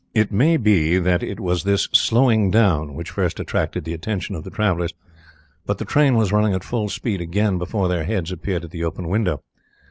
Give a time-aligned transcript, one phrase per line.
[0.15, 4.43] It may be that it was this slowing down which first attracted the attention of
[4.43, 4.95] the travellers,
[5.67, 8.83] but the train was running at full speed again before their heads appeared at the
[8.83, 9.43] open window.